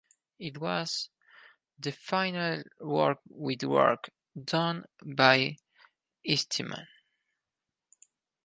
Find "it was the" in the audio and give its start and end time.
0.39-1.91